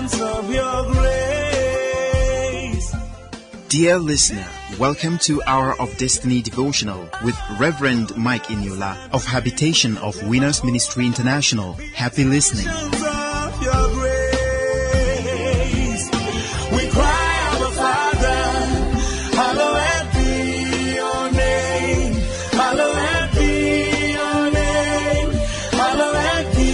[0.00, 1.76] radiance of your grace.
[3.68, 4.46] Dear listener,
[4.78, 11.04] welcome to Hour of Destiny devotional with Reverend Mike Eniola of Habitation of Winners Ministry
[11.06, 11.74] International.
[11.94, 12.66] Happy listening.
[12.66, 14.20] Radiance of your grace.
[16.72, 18.42] We cry, Abba Father,
[19.36, 20.30] hallowed be
[20.96, 22.14] your name.
[22.52, 23.52] Hallowed be
[24.16, 25.30] your name.
[25.72, 26.70] Hallowed be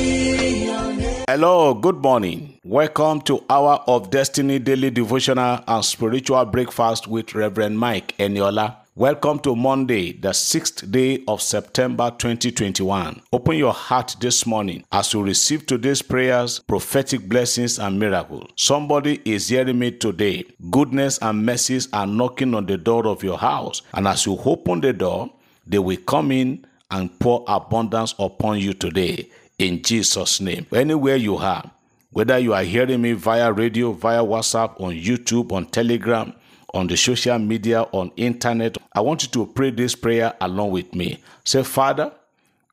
[0.64, 1.24] your name.
[1.28, 2.55] Hello, good morning.
[2.68, 8.74] Welcome to Hour of Destiny Daily Devotional and Spiritual Breakfast with Reverend Mike Eniola.
[8.96, 13.22] Welcome to Monday, the sixth day of September 2021.
[13.32, 18.50] Open your heart this morning as you receive today's prayers, prophetic blessings, and miracles.
[18.56, 20.42] Somebody is hearing me today.
[20.68, 24.80] Goodness and mercies are knocking on the door of your house, and as you open
[24.80, 25.30] the door,
[25.68, 30.66] they will come in and pour abundance upon you today in Jesus' name.
[30.72, 31.70] Anywhere you are,
[32.16, 36.32] whether you are hearing me via radio, via WhatsApp, on YouTube, on Telegram,
[36.72, 40.94] on the social media, on internet, I want you to pray this prayer along with
[40.94, 41.22] me.
[41.44, 42.10] Say, Father,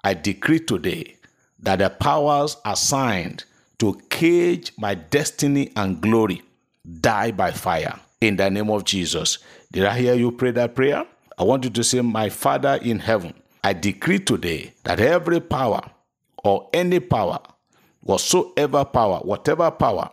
[0.02, 1.18] I decree today
[1.60, 3.44] that the powers assigned
[3.80, 6.42] to cage my destiny and glory
[7.02, 9.40] die by fire in the name of Jesus.
[9.74, 11.06] Did I hear you pray that prayer?
[11.38, 15.82] I want you to say, My Father in heaven, I decree today that every power
[16.46, 17.40] or any power,
[18.04, 20.10] whatsoever power, whatever power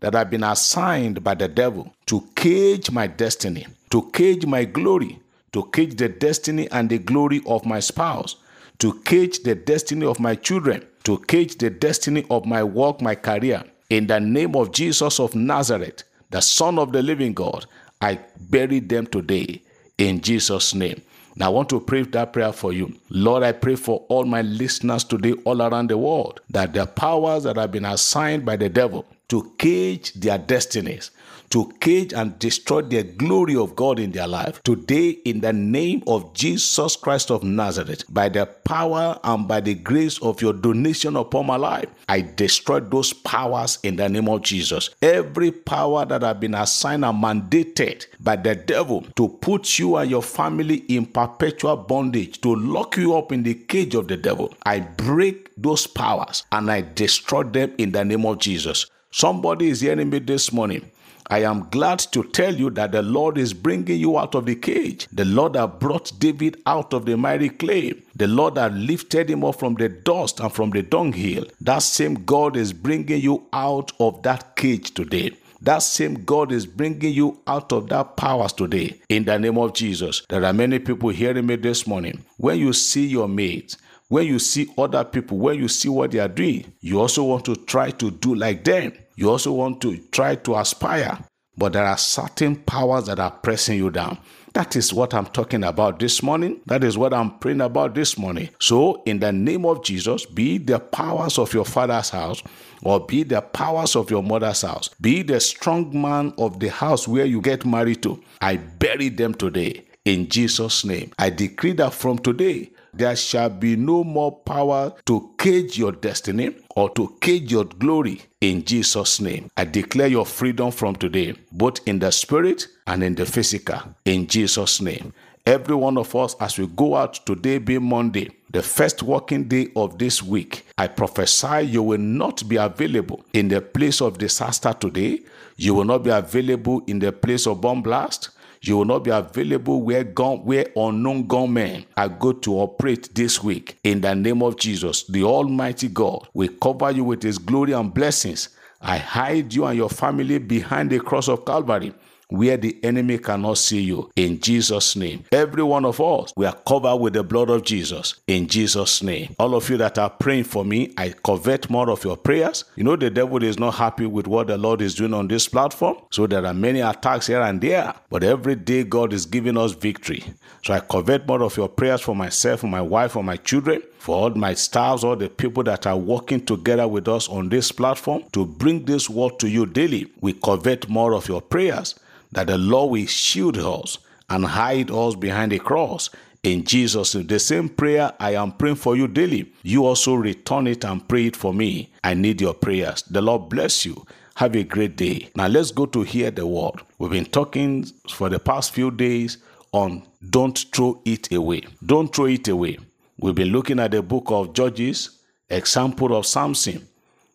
[0.00, 5.20] that have been assigned by the devil to cage my destiny, to cage my glory,
[5.52, 8.36] to cage the destiny and the glory of my spouse,
[8.78, 13.14] to cage the destiny of my children, to cage the destiny of my work, my
[13.14, 13.62] career.
[13.90, 17.66] In the name of Jesus of Nazareth, the Son of the living God,
[18.00, 18.18] I
[18.50, 19.62] bury them today
[19.98, 21.00] in Jesus' name.
[21.36, 22.94] Now, I want to pray that prayer for you.
[23.10, 27.42] Lord, I pray for all my listeners today, all around the world, that the powers
[27.42, 31.10] that have been assigned by the devil to cage their destinies,
[31.50, 34.62] to cage and destroy the glory of God in their life.
[34.62, 39.74] Today, in the name of Jesus Christ of Nazareth, by the power and by the
[39.74, 44.42] grace of your donation upon my life, I destroy those powers in the name of
[44.42, 44.90] Jesus.
[45.02, 50.10] Every power that have been assigned and mandated by the devil to put you and
[50.10, 54.54] your family in perpetual bondage, to lock you up in the cage of the devil,
[54.64, 58.86] I break those powers and I destroy them in the name of Jesus.
[59.10, 60.90] Somebody is hearing me this morning.
[61.28, 64.54] I am glad to tell you that the Lord is bringing you out of the
[64.54, 65.08] cage.
[65.10, 67.94] The Lord that brought David out of the mighty clay.
[68.14, 71.46] The Lord that lifted him up from the dust and from the dunghill.
[71.62, 75.32] That same God is bringing you out of that cage today.
[75.62, 79.00] That same God is bringing you out of that powers today.
[79.08, 80.26] In the name of Jesus.
[80.28, 82.22] There are many people hearing me this morning.
[82.36, 83.78] When you see your mates,
[84.14, 87.44] when you see other people, when you see what they are doing, you also want
[87.44, 88.92] to try to do like them.
[89.16, 91.18] You also want to try to aspire,
[91.58, 94.18] but there are certain powers that are pressing you down.
[94.52, 96.60] That is what I'm talking about this morning.
[96.66, 98.50] That is what I'm praying about this morning.
[98.60, 102.40] So, in the name of Jesus, be the powers of your father's house,
[102.84, 107.08] or be the powers of your mother's house, be the strong man of the house
[107.08, 108.22] where you get married to.
[108.40, 111.12] I bury them today in Jesus' name.
[111.18, 116.56] I decree that from today, there shall be no more power to cage your destiny
[116.76, 119.50] or to cage your glory in Jesus' name.
[119.56, 124.26] I declare your freedom from today, both in the spirit and in the physical, in
[124.26, 125.12] Jesus' name.
[125.46, 129.68] Every one of us, as we go out today, being Monday, the first working day
[129.76, 134.72] of this week, I prophesy you will not be available in the place of disaster
[134.72, 135.20] today.
[135.56, 138.30] You will not be available in the place of bomb blast.
[138.66, 143.42] You will not be available where gun, where unknown gunmen are going to operate this
[143.42, 143.76] week.
[143.84, 147.92] In the name of Jesus, the Almighty God will cover you with His glory and
[147.92, 148.48] blessings.
[148.80, 151.92] I hide you and your family behind the cross of Calvary
[152.28, 155.24] where the enemy cannot see you in Jesus' name.
[155.32, 159.34] Every one of us, we are covered with the blood of Jesus in Jesus' name.
[159.38, 162.64] All of you that are praying for me, I covet more of your prayers.
[162.76, 165.48] You know, the devil is not happy with what the Lord is doing on this
[165.48, 169.56] platform, so there are many attacks here and there, but every day God is giving
[169.56, 170.24] us victory.
[170.64, 173.82] So I covet more of your prayers for myself, for my wife, for my children,
[174.04, 177.72] for all my staffs, all the people that are working together with us on this
[177.72, 180.06] platform to bring this word to you daily.
[180.20, 181.94] We covet more of your prayers
[182.32, 183.96] that the Lord will shield us
[184.28, 186.10] and hide us behind the cross.
[186.42, 190.84] In Jesus' the same prayer I am praying for you daily, you also return it
[190.84, 191.90] and pray it for me.
[192.04, 193.04] I need your prayers.
[193.04, 194.04] The Lord bless you.
[194.34, 195.30] Have a great day.
[195.34, 196.74] Now let's go to hear the word.
[196.98, 199.38] We've been talking for the past few days
[199.72, 201.62] on don't throw it away.
[201.86, 202.76] Don't throw it away.
[203.24, 206.86] We've been looking at the book of Judges, example of Samson,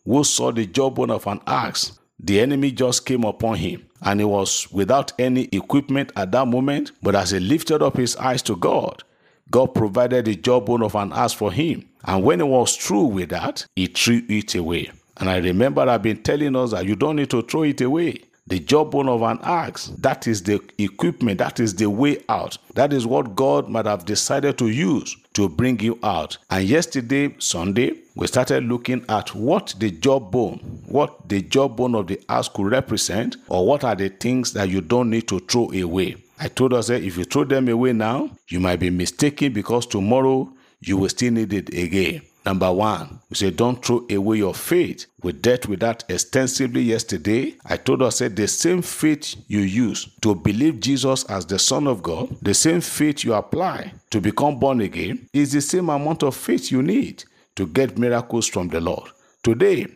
[0.04, 4.24] who saw the jawbone of an axe The enemy just came upon him and he
[4.24, 6.92] was without any equipment at that moment.
[7.02, 9.02] But as he lifted up his eyes to God,
[9.50, 11.88] God provided the jawbone of an ass for him.
[12.04, 14.92] And when he was through with that, he threw it away.
[15.16, 18.20] And I remember I've been telling us that you don't need to throw it away.
[18.50, 22.58] The jawbone of an axe, that is the equipment, that is the way out.
[22.74, 26.36] That is what God might have decided to use to bring you out.
[26.50, 32.20] And yesterday, Sunday, we started looking at what the jawbone, what the jawbone of the
[32.28, 36.16] axe could represent, or what are the things that you don't need to throw away.
[36.40, 39.86] I told us that if you throw them away now, you might be mistaken because
[39.86, 42.22] tomorrow you will still need it again.
[42.44, 45.06] Number one, we say don't throw away your faith.
[45.22, 47.54] We dealt with that extensively yesterday.
[47.66, 51.86] I told us that the same faith you use to believe Jesus as the Son
[51.86, 56.22] of God, the same faith you apply to become born again, is the same amount
[56.22, 57.24] of faith you need
[57.56, 59.10] to get miracles from the Lord.
[59.42, 59.86] Today,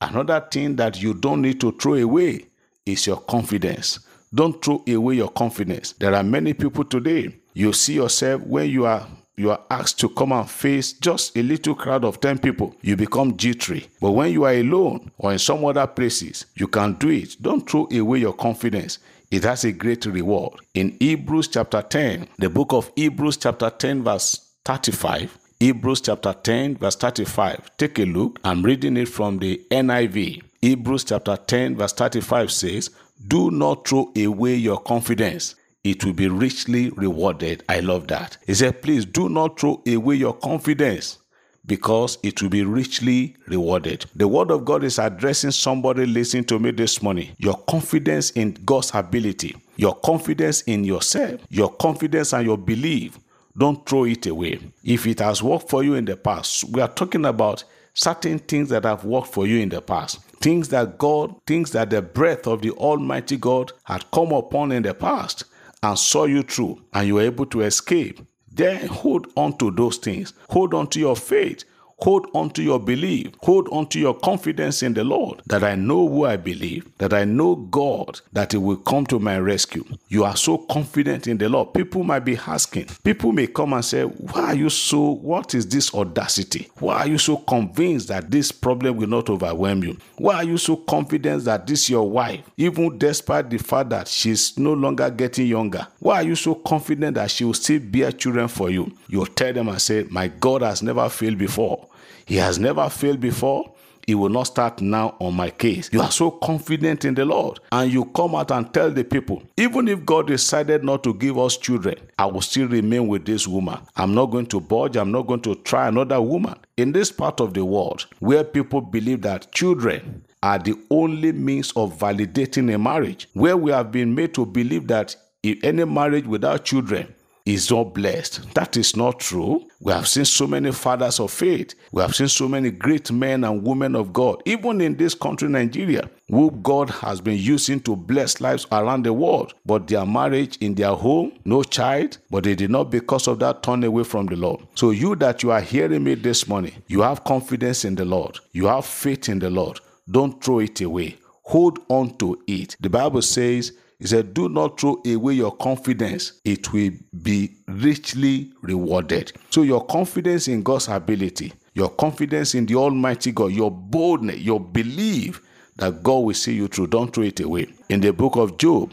[0.00, 2.46] another thing that you don't need to throw away
[2.86, 4.00] is your confidence.
[4.32, 5.92] Don't throw away your confidence.
[5.92, 7.34] There are many people today.
[7.52, 9.06] You see yourself when you are
[9.40, 12.94] you are asked to come and face just a little crowd of 10 people, you
[12.94, 13.88] become jittery.
[13.98, 17.36] But when you are alone or in some other places, you can do it.
[17.40, 18.98] Don't throw away your confidence.
[19.30, 20.60] It has a great reward.
[20.74, 26.76] In Hebrews chapter 10, the book of Hebrews chapter 10, verse 35, Hebrews chapter 10,
[26.76, 27.70] verse 35.
[27.78, 28.40] Take a look.
[28.44, 30.42] I'm reading it from the NIV.
[30.60, 32.90] Hebrews chapter 10, verse 35 says,
[33.26, 37.64] Do not throw away your confidence it will be richly rewarded.
[37.68, 38.36] I love that.
[38.46, 41.18] He said, Please do not throw away your confidence
[41.64, 44.04] because it will be richly rewarded.
[44.14, 47.30] The word of God is addressing somebody listening to me this morning.
[47.38, 53.18] Your confidence in God's ability, your confidence in yourself, your confidence and your belief,
[53.56, 54.58] don't throw it away.
[54.84, 58.68] If it has worked for you in the past, we are talking about certain things
[58.70, 60.20] that have worked for you in the past.
[60.40, 64.82] Things that God, things that the breath of the Almighty God had come upon in
[64.82, 65.44] the past
[65.82, 68.20] and saw you through and you were able to escape,
[68.52, 70.34] then hold on to those things.
[70.50, 71.64] Hold on to your faith.
[72.02, 73.28] Hold on to your belief.
[73.42, 77.12] Hold on to your confidence in the Lord that I know who I believe, that
[77.12, 79.84] I know God, that He will come to my rescue.
[80.08, 81.74] You are so confident in the Lord.
[81.74, 85.68] People might be asking, people may come and say, Why are you so, what is
[85.68, 86.68] this audacity?
[86.78, 89.98] Why are you so convinced that this problem will not overwhelm you?
[90.16, 94.56] Why are you so confident that this your wife, even despite the fact that she's
[94.58, 95.86] no longer getting younger?
[95.98, 98.90] Why are you so confident that she will still bear children for you?
[99.08, 101.88] You'll tell them and say, My God has never failed before.
[102.26, 103.72] He has never failed before.
[104.06, 105.88] He will not start now on my case.
[105.92, 109.42] You are so confident in the Lord, and you come out and tell the people,
[109.56, 113.46] even if God decided not to give us children, I will still remain with this
[113.46, 113.78] woman.
[113.96, 116.56] I'm not going to budge, I'm not going to try another woman.
[116.76, 121.70] In this part of the world where people believe that children are the only means
[121.76, 126.26] of validating a marriage, where we have been made to believe that if any marriage
[126.26, 127.14] without children
[127.54, 128.54] is not blessed.
[128.54, 129.66] That is not true.
[129.80, 131.74] We have seen so many fathers of faith.
[131.92, 135.48] We have seen so many great men and women of God, even in this country,
[135.48, 139.54] Nigeria, who God has been using to bless lives around the world.
[139.64, 143.62] But their marriage in their home, no child, but they did not, because of that,
[143.62, 144.60] turn away from the Lord.
[144.74, 148.38] So, you that you are hearing me this morning, you have confidence in the Lord,
[148.52, 149.80] you have faith in the Lord.
[150.10, 151.16] Don't throw it away.
[151.44, 152.76] Hold on to it.
[152.80, 156.90] The Bible says, he said, Do not throw away your confidence, it will
[157.22, 159.32] be richly rewarded.
[159.50, 164.58] So, your confidence in God's ability, your confidence in the Almighty God, your boldness, your
[164.58, 165.42] belief
[165.76, 167.68] that God will see you through, don't throw it away.
[167.88, 168.92] In the book of Job,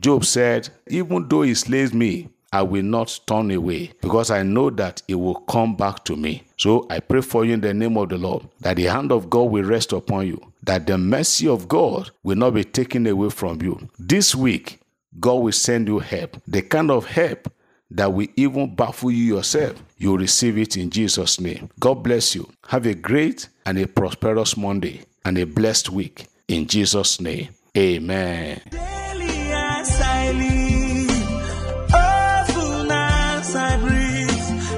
[0.00, 4.70] Job said, Even though he slays me, I will not turn away because I know
[4.70, 6.44] that it will come back to me.
[6.56, 9.28] So I pray for you in the name of the Lord that the hand of
[9.28, 13.30] God will rest upon you, that the mercy of God will not be taken away
[13.30, 13.88] from you.
[13.98, 14.80] This week,
[15.18, 17.50] God will send you help, the kind of help
[17.90, 19.82] that will even baffle you yourself.
[19.96, 21.70] You'll receive it in Jesus' name.
[21.80, 22.46] God bless you.
[22.66, 27.48] Have a great and a prosperous Monday and a blessed week in Jesus' name.
[27.74, 28.60] Amen.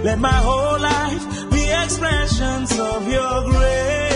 [0.05, 4.10] Let my whole life be expressions of your grace.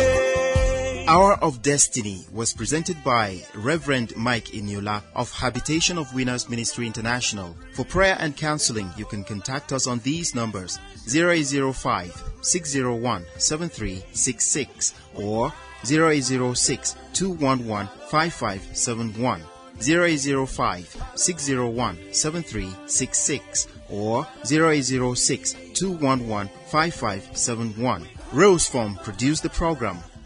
[1.07, 7.55] Hour of Destiny was presented by Reverend Mike Eniola of Habitation of Winners Ministry International.
[7.75, 15.53] For prayer and counseling, you can contact us on these numbers 0805 601 7366 or
[15.85, 19.43] 0806 211 5571.
[19.77, 28.09] 0805 601 7366 or 0806 211 5571.
[28.33, 29.99] Rose Form produced the program.